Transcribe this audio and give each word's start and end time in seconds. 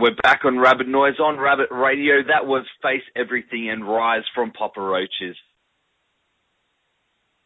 We're 0.00 0.16
back 0.22 0.44
on 0.44 0.58
Rabbit 0.58 0.88
Noise 0.88 1.20
on 1.20 1.38
Rabbit 1.38 1.68
Radio. 1.70 2.22
That 2.26 2.46
was 2.46 2.64
Face 2.82 3.02
Everything 3.14 3.68
and 3.68 3.86
Rise 3.86 4.22
from 4.34 4.50
Papa 4.50 4.80
Roaches. 4.80 5.36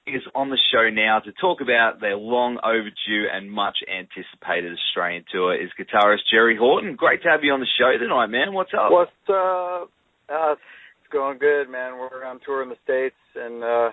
Is 0.07 0.23
on 0.35 0.51
the 0.51 0.59
show 0.71 0.91
now 0.91 1.21
to 1.21 1.33
talk 1.33 1.63
about 1.63 2.01
their 2.01 2.17
long 2.17 2.59
overdue 2.63 3.27
and 3.33 3.51
much 3.51 3.79
anticipated 3.89 4.77
Australian 4.77 5.25
tour 5.33 5.55
is 5.55 5.71
guitarist 5.81 6.29
Jerry 6.31 6.57
Horton. 6.57 6.95
Great 6.95 7.23
to 7.23 7.31
have 7.31 7.43
you 7.43 7.53
on 7.53 7.61
the 7.61 7.67
show 7.79 7.97
tonight, 7.99 8.27
man. 8.27 8.53
What's 8.53 8.73
up? 8.75 8.93
What's 8.93 9.11
up? 9.31 9.91
Uh, 10.29 10.53
it's 10.53 11.11
going 11.11 11.39
good, 11.39 11.71
man. 11.71 11.99
We're 11.99 12.23
on 12.25 12.39
tour 12.45 12.63
in 12.63 12.69
the 12.69 12.77
States 12.85 13.17
and 13.35 13.65
uh 13.65 13.91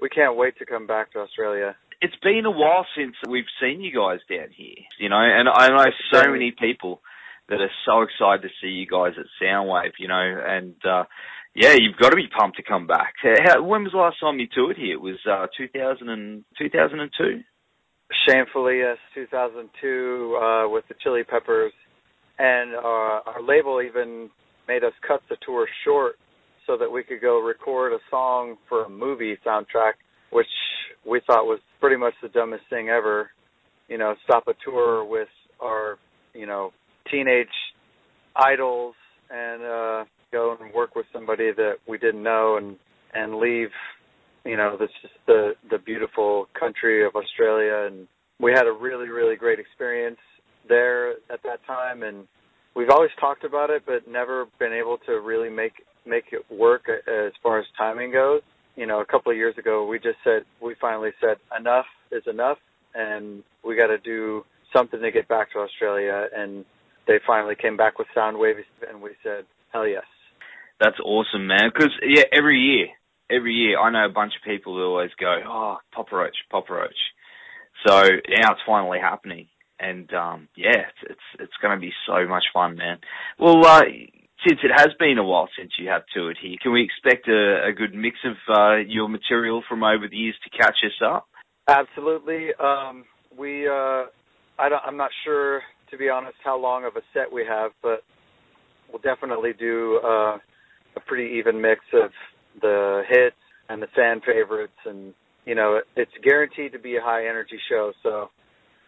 we 0.00 0.08
can't 0.08 0.36
wait 0.36 0.56
to 0.58 0.64
come 0.64 0.86
back 0.86 1.12
to 1.12 1.18
Australia. 1.18 1.74
It's 2.00 2.14
been 2.22 2.46
a 2.46 2.52
while 2.52 2.86
since 2.96 3.16
we've 3.28 3.50
seen 3.60 3.80
you 3.80 3.92
guys 3.92 4.20
down 4.30 4.50
here, 4.54 4.78
you 5.00 5.08
know, 5.08 5.18
and 5.18 5.48
I 5.48 5.68
know 5.70 5.90
so 6.12 6.30
many 6.30 6.52
people 6.52 7.00
that 7.48 7.60
are 7.60 7.70
so 7.86 8.02
excited 8.02 8.42
to 8.42 8.48
see 8.60 8.68
you 8.68 8.86
guys 8.86 9.12
at 9.18 9.26
Soundwave, 9.42 9.92
you 9.98 10.08
know, 10.08 10.42
and 10.46 10.74
uh 10.84 11.04
yeah, 11.54 11.72
you've 11.72 11.96
got 11.96 12.10
to 12.10 12.16
be 12.16 12.28
pumped 12.28 12.58
to 12.58 12.62
come 12.62 12.86
back. 12.86 13.14
How, 13.22 13.62
when 13.64 13.82
was 13.82 13.92
the 13.92 13.98
last 13.98 14.20
time 14.20 14.38
you 14.38 14.46
toured 14.54 14.76
here? 14.76 14.92
It 14.92 15.00
was 15.00 15.18
uh 15.28 15.46
2000 15.56 16.08
and, 16.08 16.44
2002? 16.58 17.40
Shamefully, 18.28 18.78
yes, 18.78 18.98
2002 19.14 20.38
uh 20.40 20.68
with 20.68 20.84
the 20.88 20.94
Chili 21.02 21.24
Peppers 21.24 21.72
and 22.38 22.74
uh 22.74 23.20
our 23.26 23.42
label 23.42 23.82
even 23.82 24.30
made 24.68 24.84
us 24.84 24.92
cut 25.06 25.22
the 25.28 25.36
tour 25.44 25.66
short 25.84 26.16
so 26.66 26.76
that 26.76 26.92
we 26.92 27.02
could 27.02 27.20
go 27.20 27.40
record 27.40 27.94
a 27.94 27.98
song 28.10 28.56
for 28.68 28.84
a 28.84 28.88
movie 28.88 29.36
soundtrack, 29.44 29.94
which 30.30 30.46
we 31.04 31.20
thought 31.26 31.46
was 31.46 31.60
pretty 31.80 31.96
much 31.96 32.12
the 32.22 32.28
dumbest 32.28 32.64
thing 32.68 32.90
ever. 32.90 33.30
You 33.88 33.96
know, 33.96 34.14
stop 34.24 34.46
a 34.48 34.52
tour 34.62 35.02
with 35.04 35.28
our, 35.62 35.96
you 36.34 36.46
know, 36.46 36.72
teenage 37.10 37.48
idols 38.36 38.94
and 39.30 39.62
uh 39.62 40.04
go 40.32 40.56
and 40.60 40.72
work 40.74 40.94
with 40.94 41.06
somebody 41.12 41.50
that 41.52 41.74
we 41.88 41.98
didn't 41.98 42.22
know 42.22 42.56
and 42.56 42.76
and 43.14 43.36
leave 43.36 43.70
you 44.44 44.56
know 44.56 44.76
this 44.78 44.90
just 45.02 45.14
the 45.26 45.52
the 45.70 45.78
beautiful 45.78 46.48
country 46.58 47.04
of 47.04 47.14
Australia. 47.14 47.86
And 47.86 48.06
we 48.40 48.52
had 48.52 48.66
a 48.66 48.72
really 48.72 49.08
really 49.08 49.36
great 49.36 49.58
experience 49.58 50.18
there 50.68 51.12
at 51.30 51.42
that 51.44 51.60
time. 51.66 52.02
And 52.02 52.26
we've 52.74 52.90
always 52.90 53.10
talked 53.20 53.44
about 53.44 53.70
it 53.70 53.82
but 53.86 54.10
never 54.10 54.46
been 54.58 54.72
able 54.72 54.98
to 55.06 55.20
really 55.20 55.50
make 55.50 55.74
make 56.06 56.24
it 56.32 56.42
work 56.50 56.88
as 56.88 57.32
far 57.42 57.58
as 57.58 57.66
timing 57.76 58.12
goes. 58.12 58.42
You 58.76 58.86
know 58.86 59.00
a 59.00 59.06
couple 59.06 59.30
of 59.30 59.38
years 59.38 59.56
ago 59.58 59.86
we 59.86 59.98
just 59.98 60.18
said 60.24 60.42
we 60.62 60.74
finally 60.80 61.10
said 61.20 61.36
enough 61.58 61.86
is 62.12 62.22
enough 62.26 62.58
and 62.94 63.42
we 63.64 63.76
got 63.76 63.88
to 63.88 63.98
do 63.98 64.44
something 64.74 65.00
to 65.00 65.10
get 65.10 65.28
back 65.28 65.52
to 65.52 65.58
Australia. 65.58 66.26
And 66.34 66.64
they 67.08 67.18
finally 67.26 67.56
came 67.56 67.76
back 67.76 67.98
with 67.98 68.06
Soundwave 68.16 68.62
and 68.88 69.02
we 69.02 69.10
said 69.24 69.44
hell 69.72 69.86
yes 69.86 70.04
That's 70.78 71.00
awesome, 71.04 71.48
man. 71.48 71.70
Because 71.74 71.90
yeah, 72.06 72.24
every 72.32 72.60
year, 72.60 72.86
every 73.28 73.54
year, 73.54 73.80
I 73.80 73.90
know 73.90 74.06
a 74.06 74.12
bunch 74.12 74.34
of 74.36 74.48
people 74.48 74.74
who 74.74 74.84
always 74.84 75.10
go, 75.18 75.40
"Oh, 75.44 75.78
Papa 75.92 76.14
Roach, 76.14 76.36
Papa 76.50 76.72
Roach." 76.72 77.00
So 77.86 78.02
now 78.02 78.52
it's 78.52 78.60
finally 78.66 78.98
happening, 79.00 79.48
and 79.80 80.12
um, 80.14 80.48
yeah, 80.56 80.86
it's 80.88 81.10
it's, 81.10 81.28
it's 81.40 81.58
going 81.60 81.76
to 81.76 81.80
be 81.80 81.92
so 82.06 82.26
much 82.28 82.44
fun, 82.52 82.76
man. 82.76 82.98
Well, 83.38 83.66
uh, 83.66 83.82
since 84.46 84.60
it 84.62 84.70
has 84.74 84.88
been 84.98 85.18
a 85.18 85.24
while 85.24 85.48
since 85.58 85.72
you 85.78 85.88
have 85.88 86.02
toured 86.14 86.38
here, 86.40 86.56
can 86.62 86.72
we 86.72 86.82
expect 86.82 87.28
a, 87.28 87.66
a 87.68 87.72
good 87.72 87.94
mix 87.94 88.18
of 88.24 88.36
uh, 88.48 88.76
your 88.86 89.08
material 89.08 89.62
from 89.68 89.82
over 89.82 90.06
the 90.08 90.16
years 90.16 90.36
to 90.44 90.50
catch 90.50 90.76
us 90.84 91.00
up? 91.04 91.26
Absolutely. 91.66 92.48
Um, 92.54 93.04
we, 93.36 93.66
uh, 93.66 94.06
I 94.58 94.68
don't, 94.68 94.82
I'm 94.86 94.96
not 94.96 95.10
sure, 95.24 95.62
to 95.90 95.98
be 95.98 96.08
honest, 96.08 96.36
how 96.44 96.58
long 96.58 96.84
of 96.84 96.96
a 96.96 97.02
set 97.12 97.32
we 97.32 97.44
have, 97.44 97.72
but 97.82 98.02
we'll 98.90 99.02
definitely 99.02 99.52
do 99.58 100.00
uh, 100.04 100.38
a 100.96 101.00
pretty 101.06 101.38
even 101.38 101.60
mix 101.60 101.80
of 101.92 102.10
the 102.60 103.02
hits 103.08 103.36
and 103.68 103.82
the 103.82 103.86
fan 103.94 104.20
favorites, 104.20 104.78
and 104.84 105.14
you 105.44 105.54
know, 105.54 105.80
it's 105.96 106.12
guaranteed 106.22 106.72
to 106.72 106.78
be 106.78 106.96
a 106.96 107.00
high 107.00 107.26
energy 107.26 107.58
show. 107.70 107.92
So, 108.02 108.30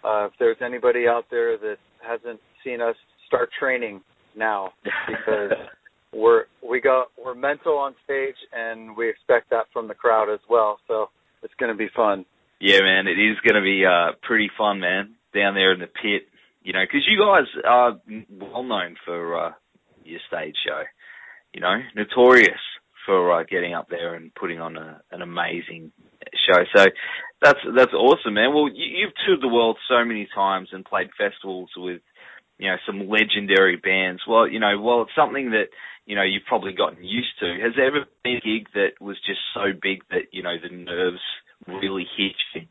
uh, 0.04 0.26
if 0.26 0.32
there's 0.38 0.58
anybody 0.64 1.06
out 1.08 1.24
there 1.30 1.56
that 1.56 1.76
hasn't 2.06 2.40
seen 2.64 2.80
us, 2.80 2.96
start 3.26 3.50
training 3.58 4.00
now 4.36 4.72
because 5.06 5.52
we're 6.12 6.44
we 6.68 6.80
go 6.80 7.04
we're 7.22 7.34
mental 7.34 7.78
on 7.78 7.94
stage, 8.04 8.36
and 8.52 8.96
we 8.96 9.08
expect 9.08 9.50
that 9.50 9.66
from 9.72 9.88
the 9.88 9.94
crowd 9.94 10.32
as 10.32 10.40
well. 10.48 10.78
So 10.88 11.08
it's 11.42 11.54
going 11.58 11.72
to 11.72 11.78
be 11.78 11.88
fun. 11.94 12.24
Yeah, 12.60 12.80
man, 12.82 13.06
it 13.06 13.18
is 13.18 13.38
going 13.40 13.54
to 13.54 13.62
be 13.62 13.84
uh, 13.86 14.12
pretty 14.22 14.50
fun, 14.58 14.80
man, 14.80 15.14
down 15.34 15.54
there 15.54 15.72
in 15.72 15.80
the 15.80 15.86
pit. 15.86 16.28
You 16.62 16.72
know, 16.72 16.82
because 16.82 17.06
you 17.08 17.18
guys 17.18 17.46
are 17.66 17.98
well 18.30 18.62
known 18.62 18.96
for 19.04 19.46
uh, 19.46 19.52
your 20.04 20.20
stage 20.28 20.54
show. 20.66 20.82
You 21.54 21.60
know, 21.60 21.78
notorious 21.96 22.60
for 23.06 23.40
uh, 23.40 23.44
getting 23.44 23.74
up 23.74 23.88
there 23.88 24.14
and 24.14 24.34
putting 24.34 24.60
on 24.60 24.76
a, 24.76 25.00
an 25.10 25.22
amazing 25.22 25.92
show. 26.46 26.62
So 26.76 26.84
that's 27.42 27.58
that's 27.74 27.92
awesome, 27.92 28.34
man. 28.34 28.54
Well, 28.54 28.68
you, 28.68 28.86
you've 28.86 29.16
toured 29.26 29.40
the 29.42 29.48
world 29.48 29.78
so 29.88 30.04
many 30.04 30.28
times 30.34 30.68
and 30.72 30.84
played 30.84 31.08
festivals 31.16 31.70
with 31.76 32.02
you 32.58 32.68
know 32.68 32.76
some 32.86 33.08
legendary 33.08 33.76
bands. 33.76 34.22
Well, 34.28 34.46
you 34.46 34.60
know, 34.60 34.80
well, 34.80 35.02
it's 35.02 35.16
something 35.16 35.50
that 35.50 35.68
you 36.06 36.14
know 36.14 36.22
you've 36.22 36.46
probably 36.46 36.72
gotten 36.72 37.02
used 37.02 37.38
to. 37.40 37.46
Has 37.62 37.72
there 37.76 37.86
ever 37.86 38.04
been 38.22 38.36
a 38.36 38.40
gig 38.40 38.68
that 38.74 39.00
was 39.00 39.16
just 39.26 39.40
so 39.54 39.72
big 39.80 40.02
that 40.10 40.32
you 40.32 40.42
know 40.42 40.56
the 40.62 40.74
nerves 40.74 41.24
really 41.66 42.06
hit 42.16 42.36
you? 42.54 42.62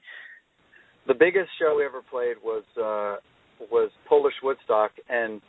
The 1.07 1.15
biggest 1.15 1.49
show 1.59 1.75
we 1.77 1.85
ever 1.85 2.03
played 2.03 2.37
was 2.43 2.63
uh, 2.77 3.17
was 3.71 3.91
Polish 4.07 4.33
Woodstock, 4.43 4.91
and 5.09 5.41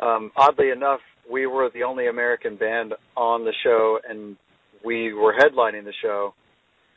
um, 0.00 0.30
oddly 0.36 0.70
enough, 0.70 1.00
we 1.30 1.46
were 1.46 1.70
the 1.72 1.82
only 1.82 2.08
American 2.08 2.56
band 2.56 2.94
on 3.16 3.44
the 3.44 3.52
show, 3.62 3.98
and 4.08 4.36
we 4.84 5.12
were 5.12 5.34
headlining 5.34 5.84
the 5.84 5.92
show, 6.02 6.34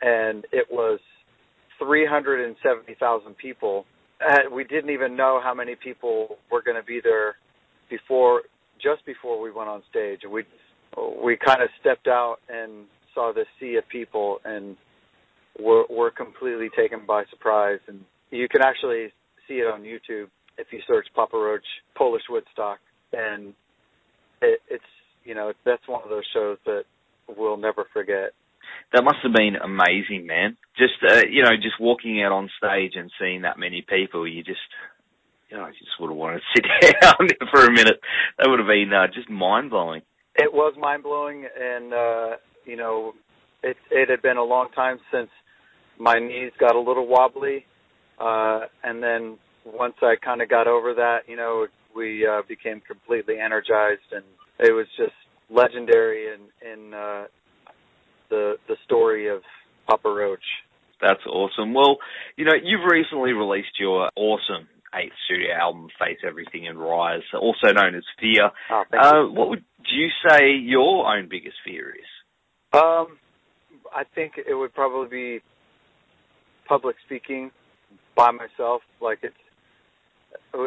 and 0.01 0.45
it 0.51 0.67
was 0.71 0.99
370,000 1.79 3.37
people. 3.37 3.85
And 4.19 4.53
we 4.53 4.63
didn't 4.63 4.91
even 4.91 5.15
know 5.15 5.41
how 5.43 5.53
many 5.53 5.75
people 5.75 6.37
were 6.51 6.61
going 6.61 6.77
to 6.79 6.85
be 6.85 7.01
there 7.03 7.35
before, 7.89 8.43
just 8.81 9.05
before 9.05 9.41
we 9.41 9.51
went 9.51 9.67
on 9.67 9.81
stage. 9.89 10.21
We 10.29 10.43
we 11.23 11.37
kind 11.37 11.61
of 11.61 11.69
stepped 11.79 12.07
out 12.07 12.37
and 12.49 12.85
saw 13.15 13.31
this 13.33 13.47
sea 13.59 13.75
of 13.75 13.87
people, 13.89 14.39
and 14.45 14.77
were 15.59 15.85
were 15.89 16.11
completely 16.11 16.69
taken 16.77 16.99
by 17.07 17.23
surprise. 17.31 17.79
And 17.87 18.01
you 18.29 18.47
can 18.47 18.61
actually 18.61 19.07
see 19.47 19.55
it 19.55 19.67
on 19.67 19.81
YouTube 19.81 20.27
if 20.61 20.67
you 20.71 20.79
search 20.87 21.07
Papa 21.15 21.35
Roach 21.35 21.65
Polish 21.95 22.23
Woodstock, 22.29 22.79
and 23.11 23.53
it, 24.41 24.59
it's 24.69 24.83
you 25.25 25.35
know 25.35 25.51
that's 25.65 25.87
one 25.87 26.01
of 26.03 26.09
those 26.09 26.23
shows 26.33 26.57
that 26.65 26.83
we'll 27.27 27.57
never 27.57 27.85
forget. 27.91 28.31
That 28.93 29.03
must 29.03 29.17
have 29.23 29.33
been 29.33 29.55
amazing, 29.55 30.27
man. 30.27 30.57
Just 30.77 30.93
uh, 31.07 31.23
you 31.29 31.43
know, 31.43 31.55
just 31.55 31.79
walking 31.79 32.21
out 32.23 32.31
on 32.31 32.49
stage 32.57 32.93
and 32.95 33.11
seeing 33.19 33.41
that 33.41 33.57
many 33.57 33.83
people, 33.87 34.27
you 34.27 34.43
just 34.43 34.59
you 35.49 35.57
know, 35.57 35.63
I 35.63 35.71
just 35.71 35.91
would 35.99 36.09
have 36.09 36.17
wanted 36.17 36.41
to 36.55 36.61
sit 36.81 36.95
down 37.01 37.27
for 37.51 37.65
a 37.65 37.71
minute. 37.71 37.99
That 38.37 38.47
would 38.49 38.59
have 38.59 38.67
been 38.67 38.91
uh, 38.93 39.07
just 39.13 39.29
mind 39.29 39.69
blowing. 39.69 40.01
It 40.35 40.53
was 40.53 40.73
mind 40.79 41.03
blowing, 41.03 41.45
and 41.59 41.93
uh, 41.93 42.29
you 42.65 42.77
know, 42.77 43.13
it 43.63 43.77
it 43.89 44.09
had 44.09 44.21
been 44.21 44.37
a 44.37 44.43
long 44.43 44.69
time 44.75 44.99
since 45.11 45.29
my 45.99 46.19
knees 46.19 46.51
got 46.59 46.75
a 46.75 46.79
little 46.79 47.07
wobbly, 47.07 47.65
uh, 48.19 48.61
and 48.83 49.03
then 49.03 49.37
once 49.65 49.95
I 50.01 50.15
kind 50.23 50.41
of 50.41 50.49
got 50.49 50.67
over 50.67 50.93
that, 50.95 51.19
you 51.27 51.35
know, 51.35 51.67
we 51.95 52.25
uh, 52.25 52.41
became 52.47 52.81
completely 52.81 53.39
energized, 53.39 54.01
and 54.11 54.23
it 54.59 54.71
was 54.71 54.87
just 54.97 55.13
legendary 55.49 56.27
in 56.27 56.41
in 56.67 56.93
uh, 56.93 57.25
the 58.29 58.55
the 58.67 58.75
story 58.85 59.27
of 59.29 59.41
Papa 59.87 60.09
Roach. 60.09 60.39
That's 61.01 61.25
awesome. 61.25 61.73
Well, 61.73 61.97
you 62.37 62.45
know, 62.45 62.53
you've 62.61 62.89
recently 62.89 63.33
released 63.33 63.79
your 63.79 64.09
awesome 64.15 64.67
eighth 64.93 65.13
studio 65.25 65.53
album, 65.59 65.87
Face 65.99 66.19
Everything 66.25 66.67
and 66.67 66.79
Rise, 66.79 67.21
also 67.33 67.73
known 67.73 67.95
as 67.95 68.03
Fear. 68.19 68.51
Oh, 68.69 68.83
Uh, 68.93 69.29
what 69.31 69.49
would 69.49 69.63
you 69.87 70.09
say 70.27 70.51
your 70.51 71.07
own 71.07 71.27
biggest 71.29 71.55
fear 71.65 71.89
is? 71.89 72.05
Um, 72.73 73.17
I 73.95 74.03
think 74.15 74.33
it 74.37 74.53
would 74.53 74.73
probably 74.73 75.09
be 75.09 75.41
public 76.67 76.95
speaking, 77.05 77.51
by 78.15 78.31
myself. 78.31 78.81
Like 79.01 79.19
it's 79.23 79.35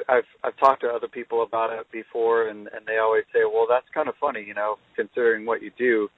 I've 0.09 0.25
I've 0.43 0.57
talked 0.59 0.83
to 0.83 0.89
other 0.89 1.09
people 1.09 1.43
about 1.43 1.73
it 1.73 1.87
before, 1.93 2.49
and 2.49 2.69
and 2.69 2.87
they 2.87 2.99
always 2.99 3.25
say, 3.33 3.41
well, 3.45 3.67
that's 3.69 3.87
kind 3.95 4.09
of 4.09 4.15
funny, 4.21 4.45
you 4.47 4.55
know, 4.55 4.77
considering 4.97 5.47
what 5.47 5.63
you 5.63 5.71
do. 5.79 6.09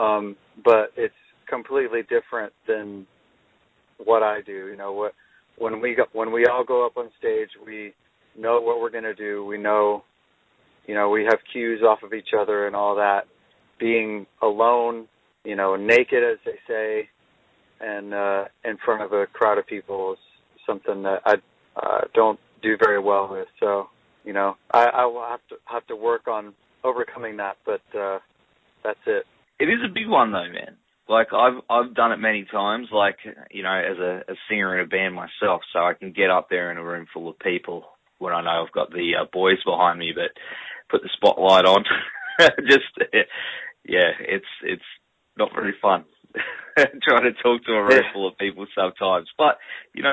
Um, 0.00 0.36
but 0.64 0.92
it's 0.96 1.14
completely 1.48 2.02
different 2.02 2.52
than 2.66 3.06
what 4.04 4.22
I 4.22 4.40
do. 4.42 4.68
You 4.68 4.76
know 4.76 4.92
what 4.92 5.14
when 5.58 5.80
we 5.80 5.94
go, 5.94 6.04
when 6.12 6.32
we 6.32 6.46
all 6.46 6.64
go 6.64 6.86
up 6.86 6.96
on 6.96 7.10
stage, 7.18 7.50
we 7.64 7.92
know 8.38 8.60
what 8.60 8.80
we're 8.80 8.90
going 8.90 9.04
to 9.04 9.14
do. 9.14 9.44
We 9.44 9.58
know, 9.58 10.04
you 10.86 10.94
know, 10.94 11.10
we 11.10 11.24
have 11.24 11.38
cues 11.52 11.82
off 11.82 12.02
of 12.02 12.12
each 12.12 12.28
other 12.38 12.66
and 12.66 12.76
all 12.76 12.96
that. 12.96 13.22
Being 13.80 14.26
alone, 14.42 15.06
you 15.44 15.56
know, 15.56 15.76
naked 15.76 16.22
as 16.22 16.38
they 16.44 16.58
say, 16.66 17.08
and 17.80 18.12
uh, 18.12 18.44
in 18.64 18.76
front 18.84 19.02
of 19.02 19.12
a 19.12 19.26
crowd 19.26 19.58
of 19.58 19.66
people 19.66 20.12
is 20.12 20.18
something 20.66 21.02
that 21.02 21.20
I 21.24 21.34
uh, 21.76 22.00
don't 22.14 22.38
do 22.62 22.76
very 22.82 23.00
well 23.00 23.28
with. 23.30 23.48
So, 23.60 23.88
you 24.24 24.32
know, 24.32 24.56
I, 24.72 24.86
I 24.86 25.06
will 25.06 25.26
have 25.26 25.40
to 25.48 25.56
have 25.66 25.86
to 25.88 25.96
work 25.96 26.28
on 26.28 26.54
overcoming 26.84 27.38
that, 27.38 27.56
but 27.64 27.82
uh, 27.98 28.18
that's 28.84 29.00
it. 29.06 29.24
It 29.58 29.64
is 29.64 29.80
a 29.84 29.92
big 29.92 30.08
one 30.08 30.32
though, 30.32 30.50
man. 30.52 30.76
Like 31.08 31.28
I've 31.32 31.60
I've 31.70 31.94
done 31.94 32.12
it 32.12 32.18
many 32.18 32.46
times, 32.50 32.88
like 32.92 33.16
you 33.50 33.62
know, 33.62 33.74
as 33.74 33.98
a, 33.98 34.32
a 34.32 34.34
singer 34.48 34.78
in 34.78 34.84
a 34.84 34.88
band 34.88 35.14
myself, 35.14 35.62
so 35.72 35.80
I 35.80 35.94
can 35.94 36.12
get 36.12 36.30
up 36.30 36.48
there 36.50 36.70
in 36.70 36.76
a 36.76 36.84
room 36.84 37.06
full 37.12 37.28
of 37.28 37.38
people 37.38 37.84
when 38.18 38.34
I 38.34 38.42
know 38.42 38.64
I've 38.64 38.72
got 38.72 38.90
the 38.90 39.12
uh, 39.20 39.24
boys 39.32 39.62
behind 39.64 39.98
me, 39.98 40.12
but 40.14 40.30
put 40.90 41.02
the 41.02 41.10
spotlight 41.14 41.64
on. 41.64 41.84
Just 42.68 42.84
yeah, 43.84 44.12
it's 44.20 44.46
it's 44.62 44.82
not 45.36 45.54
very 45.54 45.74
fun 45.80 46.04
trying 47.02 47.24
to 47.24 47.32
talk 47.42 47.64
to 47.64 47.72
a 47.72 47.82
room 47.82 48.02
full 48.12 48.28
of 48.28 48.38
people 48.38 48.66
sometimes. 48.74 49.28
But 49.36 49.58
you 49.94 50.02
know, 50.02 50.12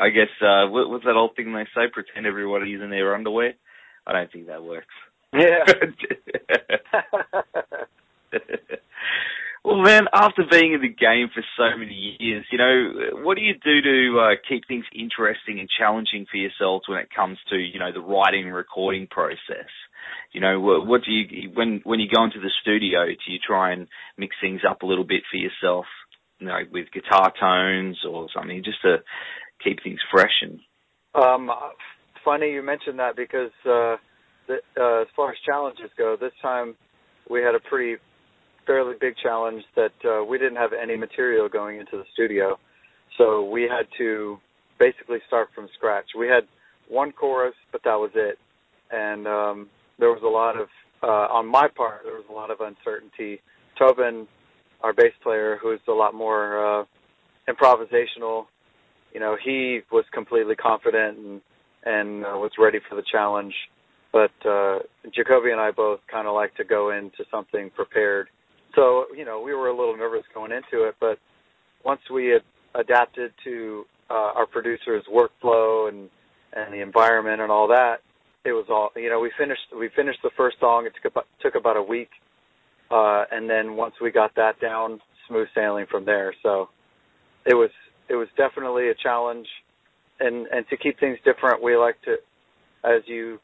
I 0.00 0.10
guess 0.10 0.28
uh, 0.40 0.68
what's 0.68 1.04
that 1.04 1.16
old 1.16 1.36
thing 1.36 1.52
they 1.52 1.66
say? 1.74 1.90
Pretend 1.92 2.26
everybody's 2.26 2.80
in 2.80 2.90
their 2.90 3.14
underwear. 3.14 3.54
I 4.06 4.12
don't 4.12 4.32
think 4.32 4.46
that 4.46 4.64
works. 4.64 4.86
Yeah. 5.32 5.64
Well, 9.62 9.82
man, 9.82 10.06
after 10.14 10.42
being 10.50 10.72
in 10.72 10.80
the 10.80 10.88
game 10.88 11.28
for 11.34 11.44
so 11.56 11.76
many 11.76 12.16
years, 12.18 12.46
you 12.50 12.56
know, 12.56 13.22
what 13.22 13.36
do 13.36 13.42
you 13.42 13.52
do 13.62 13.82
to 13.82 14.18
uh, 14.18 14.34
keep 14.48 14.66
things 14.66 14.86
interesting 14.94 15.60
and 15.60 15.68
challenging 15.68 16.24
for 16.30 16.38
yourselves 16.38 16.88
when 16.88 16.98
it 16.98 17.08
comes 17.14 17.36
to, 17.50 17.56
you 17.56 17.78
know, 17.78 17.92
the 17.92 18.00
writing 18.00 18.46
and 18.46 18.54
recording 18.54 19.06
process? 19.06 19.68
You 20.32 20.40
know, 20.40 20.60
what, 20.60 20.86
what 20.86 21.02
do 21.04 21.12
you 21.12 21.50
when 21.52 21.82
when 21.84 22.00
you 22.00 22.08
go 22.08 22.24
into 22.24 22.40
the 22.40 22.50
studio? 22.62 23.04
Do 23.04 23.32
you 23.32 23.38
try 23.38 23.72
and 23.72 23.86
mix 24.16 24.34
things 24.40 24.62
up 24.66 24.80
a 24.80 24.86
little 24.86 25.04
bit 25.04 25.24
for 25.30 25.36
yourself, 25.36 25.84
you 26.38 26.46
know, 26.46 26.60
with 26.72 26.90
guitar 26.90 27.30
tones 27.38 27.98
or 28.08 28.28
something, 28.34 28.64
just 28.64 28.80
to 28.82 29.02
keep 29.62 29.82
things 29.82 30.00
fresh 30.10 30.32
and? 30.42 30.60
Um, 31.14 31.50
funny 32.24 32.52
you 32.52 32.62
mentioned 32.62 32.98
that 32.98 33.16
because 33.16 33.50
uh, 33.64 33.96
the, 34.46 34.58
uh, 34.78 35.02
as 35.02 35.08
far 35.16 35.32
as 35.32 35.36
challenges 35.44 35.90
go, 35.96 36.16
this 36.20 36.32
time 36.42 36.74
we 37.28 37.40
had 37.42 37.54
a 37.54 37.60
pretty 37.60 38.00
fairly 38.66 38.94
big 39.00 39.14
challenge 39.22 39.62
that 39.76 39.92
uh, 40.04 40.24
we 40.24 40.38
didn't 40.38 40.56
have 40.56 40.70
any 40.72 40.96
material 40.96 41.48
going 41.48 41.80
into 41.80 41.96
the 41.96 42.04
studio, 42.12 42.58
so 43.18 43.48
we 43.48 43.62
had 43.62 43.86
to 43.98 44.38
basically 44.78 45.18
start 45.26 45.48
from 45.54 45.68
scratch. 45.76 46.06
We 46.16 46.28
had 46.28 46.44
one 46.88 47.12
chorus, 47.12 47.54
but 47.72 47.82
that 47.84 47.94
was 47.94 48.10
it, 48.14 48.38
and 48.90 49.26
um, 49.26 49.68
there 49.98 50.10
was 50.10 50.22
a 50.24 50.28
lot 50.28 50.60
of 50.60 50.68
uh, 51.02 51.32
on 51.32 51.46
my 51.46 51.68
part 51.76 52.02
there 52.04 52.14
was 52.14 52.24
a 52.28 52.32
lot 52.32 52.50
of 52.50 52.60
uncertainty. 52.60 53.40
Tobin, 53.78 54.26
our 54.82 54.92
bass 54.92 55.12
player, 55.22 55.58
who's 55.62 55.80
a 55.88 55.92
lot 55.92 56.14
more 56.14 56.80
uh, 56.80 56.84
improvisational, 57.48 58.46
you 59.12 59.20
know, 59.20 59.36
he 59.42 59.80
was 59.90 60.04
completely 60.12 60.56
confident 60.56 61.18
and 61.18 61.40
and 61.82 62.24
uh, 62.24 62.36
was 62.36 62.52
ready 62.58 62.78
for 62.88 62.94
the 62.94 63.02
challenge. 63.10 63.54
But 64.12 64.32
uh, 64.44 64.80
Jacoby 65.14 65.50
and 65.50 65.60
I 65.60 65.70
both 65.70 66.00
kind 66.10 66.26
of 66.26 66.34
like 66.34 66.54
to 66.56 66.64
go 66.64 66.90
into 66.90 67.24
something 67.30 67.70
prepared 67.70 68.28
so, 68.74 69.06
you 69.16 69.24
know, 69.24 69.40
we 69.40 69.54
were 69.54 69.68
a 69.68 69.76
little 69.76 69.96
nervous 69.96 70.24
going 70.34 70.52
into 70.52 70.84
it, 70.84 70.96
but 71.00 71.18
once 71.84 72.00
we 72.12 72.28
had 72.28 72.42
adapted 72.74 73.32
to 73.44 73.84
uh, 74.10 74.32
our 74.36 74.46
producer's 74.46 75.04
workflow 75.12 75.88
and 75.88 76.08
and 76.52 76.74
the 76.74 76.80
environment 76.82 77.40
and 77.40 77.50
all 77.50 77.68
that, 77.68 77.98
it 78.44 78.52
was 78.52 78.66
all 78.68 78.90
you 78.96 79.08
know. 79.08 79.20
We 79.20 79.30
finished 79.38 79.62
we 79.76 79.88
finished 79.94 80.18
the 80.22 80.30
first 80.36 80.58
song. 80.60 80.86
It 80.86 80.92
took 80.94 81.12
about 81.12 81.26
took 81.40 81.54
about 81.54 81.76
a 81.76 81.82
week, 81.82 82.10
uh, 82.90 83.24
and 83.30 83.48
then 83.48 83.76
once 83.76 83.94
we 84.00 84.10
got 84.10 84.34
that 84.34 84.60
down, 84.60 85.00
smooth 85.28 85.48
sailing 85.54 85.86
from 85.90 86.04
there. 86.04 86.34
So 86.42 86.68
it 87.46 87.54
was 87.54 87.70
it 88.10 88.16
was 88.16 88.28
definitely 88.36 88.88
a 88.88 88.94
challenge, 88.94 89.46
and 90.18 90.46
and 90.48 90.66
to 90.68 90.76
keep 90.76 90.98
things 90.98 91.16
different, 91.24 91.62
we 91.62 91.76
like 91.76 91.96
to, 92.02 92.16
as 92.84 93.02
you, 93.06 93.38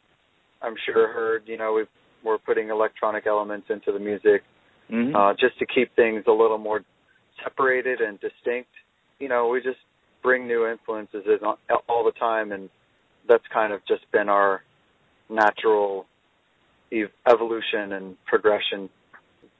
I'm 0.60 0.74
sure 0.84 1.12
heard, 1.12 1.44
you 1.46 1.56
know, 1.56 1.72
we 1.72 1.84
we're 2.28 2.38
putting 2.38 2.70
electronic 2.70 3.26
elements 3.26 3.68
into 3.70 3.92
the 3.92 4.00
music 4.00 4.42
mm-hmm. 4.90 5.14
uh, 5.14 5.32
just 5.34 5.56
to 5.60 5.66
keep 5.66 5.94
things 5.94 6.24
a 6.26 6.32
little 6.32 6.58
more 6.58 6.82
separated 7.44 8.00
and 8.00 8.18
distinct. 8.18 8.70
You 9.20 9.28
know, 9.28 9.48
we 9.48 9.62
just 9.62 9.78
bring 10.22 10.48
new 10.48 10.66
influences 10.66 11.22
in 11.26 11.38
all 11.88 12.04
the 12.04 12.18
time, 12.18 12.50
and 12.50 12.68
that's 13.28 13.44
kind 13.54 13.72
of 13.72 13.80
just 13.86 14.10
been 14.10 14.28
our 14.28 14.62
natural 15.30 16.06
ev- 16.92 17.12
evolution 17.30 17.92
and 17.92 18.16
progression. 18.26 18.88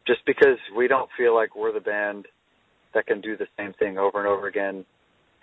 Just 0.04 0.20
because 0.26 0.58
we 0.76 0.88
don't 0.88 1.08
feel 1.16 1.34
like 1.34 1.54
we're 1.54 1.72
the 1.72 1.80
band 1.80 2.26
that 2.94 3.06
can 3.06 3.20
do 3.20 3.36
the 3.36 3.46
same 3.56 3.72
thing 3.78 3.98
over 3.98 4.18
and 4.18 4.26
over 4.26 4.48
again 4.48 4.84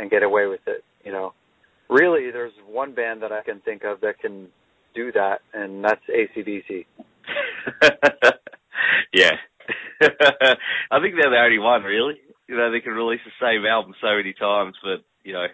and 0.03 0.11
get 0.11 0.21
away 0.21 0.47
with 0.47 0.59
it, 0.67 0.83
you 1.03 1.11
know. 1.11 1.33
Really, 1.89 2.29
there's 2.31 2.53
one 2.67 2.93
band 2.93 3.23
that 3.23 3.31
I 3.31 3.41
can 3.41 3.61
think 3.61 3.83
of 3.83 4.01
that 4.01 4.19
can 4.19 4.47
do 4.93 5.11
that, 5.13 5.39
and 5.53 5.83
that's 5.83 6.01
ACDC. 6.09 6.85
yeah, 9.13 9.31
I 10.91 10.99
think 10.99 11.15
they're 11.15 11.31
the 11.31 11.43
only 11.43 11.59
one, 11.59 11.83
really. 11.83 12.15
You 12.47 12.57
know, 12.57 12.71
they 12.71 12.81
can 12.81 12.93
release 12.93 13.21
the 13.23 13.31
same 13.39 13.65
album 13.65 13.93
so 14.01 14.15
many 14.15 14.33
times, 14.33 14.75
but 14.83 15.05
you 15.23 15.31
know, 15.31 15.45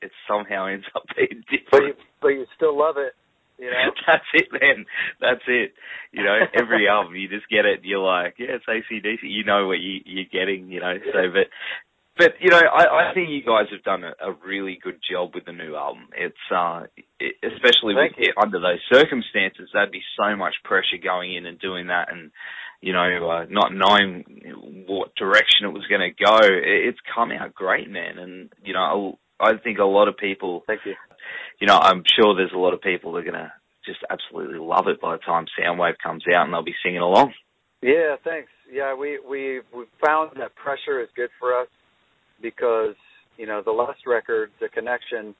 it 0.00 0.10
somehow 0.26 0.66
ends 0.66 0.86
up 0.96 1.04
being 1.16 1.44
different. 1.50 1.70
But 1.70 1.82
you, 1.82 1.94
but 2.22 2.28
you 2.28 2.46
still 2.56 2.78
love 2.78 2.96
it. 2.96 3.12
You 3.58 3.70
know? 3.70 3.92
That's 4.06 4.24
it, 4.32 4.48
man. 4.52 4.86
That's 5.20 5.44
it. 5.46 5.74
You 6.12 6.24
know, 6.24 6.38
every 6.54 6.88
album 6.88 7.14
you 7.14 7.28
just 7.28 7.48
get 7.50 7.66
it. 7.66 7.80
You're 7.84 8.00
like, 8.00 8.36
yeah, 8.38 8.56
it's 8.56 8.64
ACDC. 8.64 9.18
You 9.22 9.44
know 9.44 9.66
what 9.66 9.80
you, 9.80 10.00
you're 10.06 10.32
getting. 10.32 10.70
You 10.70 10.80
know, 10.80 10.94
so 11.12 11.28
but 11.30 11.52
but 12.20 12.34
you 12.38 12.50
know, 12.50 12.60
I, 12.60 13.08
I 13.10 13.14
think 13.14 13.30
you 13.30 13.40
guys 13.40 13.72
have 13.72 13.82
done 13.82 14.04
a, 14.04 14.12
a 14.30 14.36
really 14.46 14.78
good 14.82 15.00
job 15.10 15.30
with 15.34 15.46
the 15.46 15.52
new 15.52 15.74
album. 15.74 16.08
It's 16.14 16.36
uh, 16.54 16.82
it, 17.18 17.36
especially 17.42 17.94
with, 17.94 18.12
it, 18.18 18.34
under 18.36 18.60
those 18.60 18.80
circumstances, 18.92 19.70
there'd 19.72 19.90
be 19.90 20.02
so 20.20 20.36
much 20.36 20.54
pressure 20.62 21.00
going 21.02 21.34
in 21.34 21.46
and 21.46 21.58
doing 21.58 21.86
that, 21.86 22.12
and 22.12 22.30
you 22.82 22.92
know, 22.92 23.30
uh, 23.30 23.46
not 23.48 23.72
knowing 23.72 24.84
what 24.86 25.14
direction 25.14 25.64
it 25.64 25.72
was 25.72 25.86
going 25.88 26.02
to 26.02 26.24
go. 26.24 26.36
It, 26.44 26.88
it's 26.92 26.98
come 27.14 27.32
out 27.32 27.54
great, 27.54 27.88
man. 27.88 28.18
And 28.18 28.52
you 28.62 28.74
know, 28.74 29.18
I 29.40 29.52
think 29.56 29.78
a 29.78 29.84
lot 29.84 30.08
of 30.08 30.18
people. 30.18 30.62
Thank 30.66 30.80
you. 30.84 30.96
You 31.58 31.68
know, 31.68 31.78
I'm 31.78 32.02
sure 32.18 32.36
there's 32.36 32.52
a 32.54 32.58
lot 32.58 32.74
of 32.74 32.82
people 32.82 33.12
that 33.12 33.20
are 33.20 33.30
going 33.30 33.34
to 33.34 33.52
just 33.86 34.00
absolutely 34.10 34.58
love 34.58 34.88
it 34.88 35.00
by 35.00 35.16
the 35.16 35.22
time 35.22 35.46
Soundwave 35.58 35.96
comes 36.02 36.24
out, 36.34 36.44
and 36.44 36.52
they'll 36.52 36.62
be 36.62 36.74
singing 36.84 37.00
along. 37.00 37.32
Yeah, 37.80 38.16
thanks. 38.22 38.50
Yeah, 38.70 38.94
we 38.94 39.18
we 39.26 39.60
we 39.74 39.86
found 40.04 40.32
that 40.36 40.54
pressure 40.54 41.00
is 41.00 41.08
good 41.16 41.30
for 41.40 41.58
us 41.58 41.68
because 42.40 42.94
you 43.36 43.46
know 43.46 43.62
the 43.64 43.72
last 43.72 44.06
record, 44.06 44.50
The 44.60 44.68
Connection, 44.68 45.34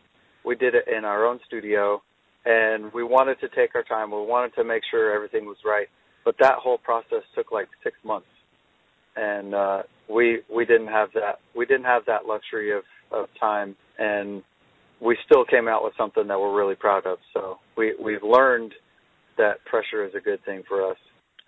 we 0.44 0.54
did 0.56 0.74
it 0.74 0.84
in 0.88 1.04
our 1.04 1.26
own 1.26 1.40
studio, 1.46 2.02
and 2.44 2.92
we 2.92 3.04
wanted 3.04 3.40
to 3.40 3.48
take 3.48 3.74
our 3.74 3.82
time. 3.82 4.10
We 4.10 4.18
wanted 4.18 4.54
to 4.56 4.64
make 4.64 4.82
sure 4.90 5.14
everything 5.14 5.46
was 5.46 5.58
right 5.64 5.88
but 6.24 6.36
that 6.40 6.54
whole 6.56 6.78
process 6.78 7.22
took 7.34 7.52
like 7.52 7.68
six 7.82 7.96
months, 8.04 8.26
and 9.16 9.54
uh, 9.54 9.82
we 10.08 10.40
we 10.54 10.64
didn't 10.64 10.88
have 10.88 11.08
that 11.14 11.40
we 11.56 11.66
didn't 11.66 11.84
have 11.84 12.04
that 12.06 12.26
luxury 12.26 12.76
of 12.76 12.82
of 13.10 13.26
time, 13.38 13.76
and 13.98 14.42
we 15.00 15.16
still 15.24 15.44
came 15.44 15.66
out 15.66 15.82
with 15.82 15.94
something 15.96 16.26
that 16.28 16.38
we're 16.38 16.56
really 16.56 16.74
proud 16.74 17.06
of. 17.06 17.18
So 17.32 17.58
we 17.76 17.94
we've 18.02 18.22
learned 18.22 18.72
that 19.38 19.64
pressure 19.64 20.04
is 20.04 20.14
a 20.14 20.20
good 20.20 20.44
thing 20.44 20.62
for 20.68 20.90
us. 20.90 20.98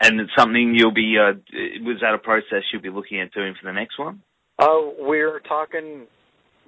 And 0.00 0.18
it's 0.20 0.32
something 0.36 0.74
you'll 0.74 0.92
be 0.92 1.16
uh, 1.18 1.34
was 1.82 1.98
that 2.00 2.14
a 2.14 2.18
process 2.18 2.62
you'll 2.72 2.82
be 2.82 2.90
looking 2.90 3.20
at 3.20 3.32
doing 3.32 3.54
for 3.60 3.66
the 3.66 3.72
next 3.72 3.98
one? 3.98 4.22
Uh, 4.58 4.92
we're 4.98 5.40
talking 5.40 6.06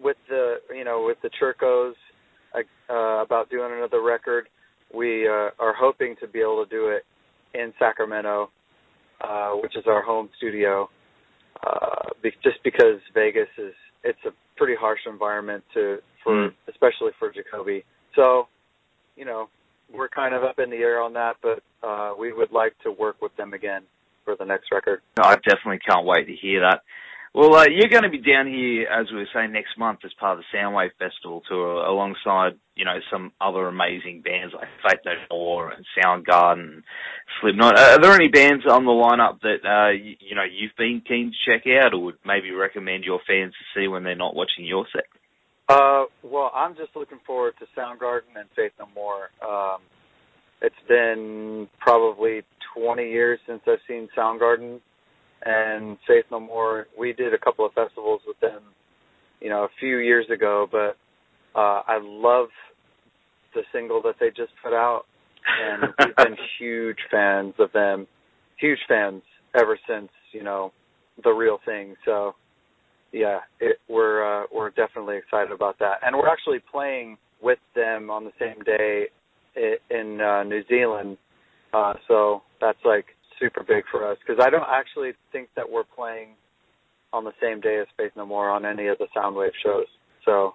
with 0.02 0.16
the 0.28 0.56
you 0.74 0.84
know 0.84 1.04
with 1.06 1.18
the 1.22 1.30
Churkos 1.40 1.94
uh, 2.90 3.22
about 3.22 3.50
doing 3.50 3.72
another 3.76 4.02
record. 4.02 4.48
We 4.92 5.26
uh, 5.26 5.50
are 5.58 5.74
hoping 5.76 6.16
to 6.20 6.28
be 6.28 6.40
able 6.40 6.64
to 6.64 6.70
do 6.70 6.88
it 6.88 7.04
in 7.56 7.72
Sacramento, 7.78 8.50
uh, 9.20 9.50
which 9.52 9.76
is 9.76 9.84
our 9.86 10.02
home 10.02 10.28
studio. 10.36 10.88
Uh, 11.64 12.10
be, 12.22 12.30
just 12.42 12.62
because 12.62 13.00
Vegas 13.14 13.48
is 13.58 13.74
it's 14.02 14.18
a 14.26 14.30
pretty 14.56 14.74
harsh 14.78 15.00
environment 15.06 15.64
to 15.74 15.98
for 16.22 16.32
mm. 16.32 16.54
especially 16.68 17.12
for 17.18 17.32
Jacoby. 17.32 17.84
So, 18.14 18.48
you 19.16 19.24
know, 19.24 19.48
we're 19.92 20.08
kind 20.08 20.34
of 20.34 20.44
up 20.44 20.58
in 20.58 20.70
the 20.70 20.76
air 20.76 21.00
on 21.00 21.12
that, 21.14 21.36
but 21.42 21.62
uh, 21.86 22.12
we 22.18 22.32
would 22.32 22.52
like 22.52 22.74
to 22.84 22.90
work 22.90 23.20
with 23.20 23.36
them 23.36 23.52
again 23.52 23.82
for 24.24 24.36
the 24.36 24.44
next 24.44 24.70
record. 24.72 25.00
I 25.18 25.34
definitely 25.36 25.80
can't 25.86 26.06
wait 26.06 26.26
to 26.26 26.34
hear 26.34 26.60
that. 26.60 26.82
Well, 27.34 27.56
uh, 27.56 27.64
you're 27.66 27.88
going 27.88 28.04
to 28.04 28.10
be 28.10 28.18
down 28.18 28.46
here, 28.46 28.86
as 28.86 29.10
we 29.10 29.18
were 29.18 29.28
saying, 29.34 29.50
next 29.50 29.76
month 29.76 30.00
as 30.04 30.12
part 30.20 30.38
of 30.38 30.44
the 30.44 30.56
Soundwave 30.56 30.90
Festival 31.00 31.42
tour, 31.48 31.84
alongside 31.84 32.52
you 32.76 32.84
know 32.84 32.98
some 33.10 33.32
other 33.40 33.66
amazing 33.66 34.22
bands 34.22 34.54
like 34.54 34.68
Faith 34.84 35.00
No 35.04 35.14
More 35.36 35.72
and 35.72 35.84
Soundgarden, 35.98 36.84
Slipknot. 37.40 37.76
Are 37.76 38.00
there 38.00 38.12
any 38.12 38.28
bands 38.28 38.64
on 38.70 38.84
the 38.84 38.92
lineup 38.92 39.40
that 39.40 39.66
uh, 39.68 39.90
you, 39.90 40.14
you 40.20 40.36
know 40.36 40.44
you've 40.44 40.76
been 40.78 41.02
keen 41.06 41.32
to 41.32 41.50
check 41.50 41.66
out, 41.66 41.92
or 41.92 42.04
would 42.04 42.18
maybe 42.24 42.52
recommend 42.52 43.02
your 43.02 43.18
fans 43.26 43.52
to 43.54 43.80
see 43.80 43.88
when 43.88 44.04
they're 44.04 44.14
not 44.14 44.36
watching 44.36 44.64
your 44.64 44.86
set? 44.92 45.06
Uh, 45.68 46.04
well, 46.22 46.52
I'm 46.54 46.76
just 46.76 46.94
looking 46.94 47.18
forward 47.26 47.54
to 47.58 47.66
Soundgarden 47.76 48.38
and 48.38 48.48
Faith 48.54 48.72
No 48.78 48.86
More. 48.94 49.30
Um, 49.44 49.80
it's 50.62 50.74
been 50.86 51.68
probably 51.80 52.42
20 52.76 53.10
years 53.10 53.40
since 53.44 53.62
I've 53.66 53.80
seen 53.88 54.08
Soundgarden 54.16 54.78
and 55.44 55.98
Faith 56.06 56.24
No 56.30 56.40
More. 56.40 56.86
We 56.98 57.12
did 57.12 57.34
a 57.34 57.38
couple 57.38 57.66
of 57.66 57.72
festivals 57.72 58.22
with 58.26 58.38
them, 58.40 58.62
you 59.40 59.50
know, 59.50 59.64
a 59.64 59.68
few 59.78 59.98
years 59.98 60.26
ago, 60.32 60.66
but 60.70 60.96
uh, 61.58 61.82
I 61.86 61.98
love 62.02 62.48
the 63.54 63.62
single 63.72 64.02
that 64.02 64.16
they 64.18 64.28
just 64.28 64.52
put 64.62 64.72
out, 64.72 65.02
and 65.62 65.92
we've 65.98 66.16
been 66.16 66.36
huge 66.58 66.98
fans 67.10 67.54
of 67.58 67.72
them, 67.72 68.06
huge 68.58 68.80
fans 68.88 69.22
ever 69.54 69.78
since 69.88 70.08
you 70.32 70.42
know 70.42 70.72
the 71.22 71.30
real 71.30 71.58
thing. 71.64 71.94
So 72.04 72.34
yeah, 73.12 73.40
it, 73.60 73.78
we're 73.88 74.42
uh, 74.42 74.46
we're 74.52 74.70
definitely 74.70 75.16
excited 75.16 75.52
about 75.52 75.78
that, 75.78 75.98
and 76.04 76.16
we're 76.16 76.28
actually 76.28 76.58
playing 76.70 77.16
with 77.42 77.58
them 77.74 78.10
on 78.10 78.24
the 78.24 78.32
same 78.40 78.62
day 78.64 79.06
in 79.90 80.20
uh, 80.20 80.42
New 80.42 80.62
Zealand. 80.68 81.16
Uh, 81.72 81.94
so 82.08 82.42
that's 82.60 82.78
like 82.84 83.06
super 83.38 83.62
big 83.62 83.84
for 83.90 84.08
us 84.10 84.18
because 84.24 84.42
I 84.44 84.50
don't 84.50 84.66
actually 84.68 85.12
think 85.32 85.48
that 85.56 85.70
we're 85.70 85.84
playing 85.84 86.30
on 87.12 87.24
the 87.24 87.32
same 87.40 87.60
day 87.60 87.78
as 87.80 87.86
Faith 87.96 88.12
No 88.16 88.26
More 88.26 88.50
on 88.50 88.64
any 88.66 88.88
of 88.88 88.98
the 88.98 89.06
Soundwave 89.16 89.52
shows. 89.62 89.86
So 90.24 90.54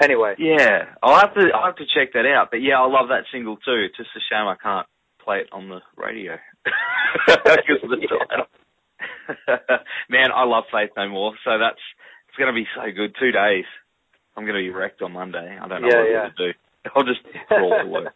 anyway, 0.00 0.34
yeah, 0.38 0.94
I'll 1.02 1.20
have 1.20 1.34
to 1.34 1.48
I'll 1.54 1.66
have 1.66 1.76
to 1.76 1.86
check 1.94 2.12
that 2.14 2.26
out. 2.26 2.48
But 2.50 2.62
yeah, 2.62 2.80
I 2.80 2.86
love 2.86 3.08
that 3.08 3.24
single 3.32 3.56
too. 3.56 3.86
It's 3.86 3.96
just 3.96 4.10
a 4.16 4.20
shame 4.30 4.46
I 4.46 4.56
can't 4.62 4.86
play 5.24 5.38
it 5.38 5.48
on 5.52 5.68
the 5.68 5.80
radio 5.96 6.36
because 7.26 7.82
of 7.82 7.90
the 7.90 8.08
title. 8.08 8.46
Man, 10.08 10.30
I 10.34 10.44
love 10.44 10.64
Faith 10.72 10.90
No 10.96 11.08
More, 11.08 11.34
so 11.44 11.58
that's 11.58 11.80
it's 12.28 12.38
going 12.38 12.52
to 12.52 12.58
be 12.58 12.66
so 12.74 12.82
good. 12.94 13.14
Two 13.20 13.32
days. 13.32 13.64
I'm 14.36 14.44
going 14.44 14.56
to 14.56 14.62
be 14.62 14.70
wrecked 14.70 15.02
on 15.02 15.12
Monday. 15.12 15.58
I 15.60 15.68
don't 15.68 15.82
know 15.82 15.88
yeah, 15.88 15.98
what 15.98 16.10
yeah. 16.10 16.18
I'm 16.18 16.32
going 16.36 16.36
to 16.36 16.52
do. 16.52 16.58
I'll 16.96 17.04
just 17.04 17.20
crawl 17.48 17.78
to 17.82 17.86
work. 17.86 18.14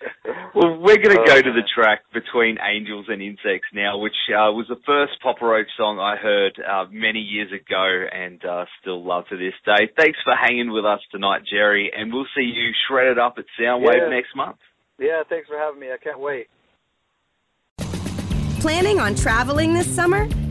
well, 0.54 0.78
we're 0.78 0.96
going 0.96 1.16
to 1.16 1.24
go 1.26 1.40
to 1.40 1.52
the 1.52 1.66
track 1.74 2.02
between 2.12 2.58
Angels 2.62 3.06
and 3.08 3.20
Insects 3.20 3.68
now, 3.74 3.98
which 3.98 4.14
uh, 4.30 4.52
was 4.52 4.66
the 4.68 4.78
first 4.86 5.12
Papa 5.22 5.44
Roach 5.44 5.66
song 5.76 5.98
I 5.98 6.16
heard 6.16 6.58
uh, 6.58 6.84
many 6.90 7.18
years 7.20 7.50
ago 7.52 8.04
and 8.12 8.44
uh, 8.44 8.64
still 8.80 9.04
love 9.04 9.24
to 9.30 9.36
this 9.36 9.54
day. 9.64 9.90
Thanks 9.96 10.18
for 10.24 10.34
hanging 10.34 10.70
with 10.72 10.84
us 10.84 11.00
tonight, 11.10 11.42
Jerry, 11.50 11.90
and 11.96 12.12
we'll 12.12 12.26
see 12.36 12.42
you 12.44 12.70
shredded 12.88 13.18
up 13.18 13.34
at 13.38 13.44
Soundwave 13.60 13.96
Yeah. 13.96 14.08
next 14.08 14.36
month. 14.36 14.58
yeah, 14.98 15.22
thanks 15.28 15.48
for 15.48 15.58
having 15.58 15.80
me. 15.80 15.88
I 15.92 15.96
can't 15.96 16.20
wait. 16.20 16.46
Planning 18.60 18.98
on 18.98 19.14
traveling 19.14 19.72
this 19.72 19.86
summer? 19.86 20.28